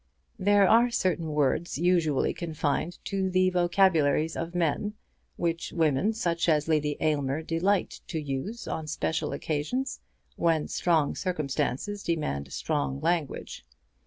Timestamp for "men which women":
4.55-6.13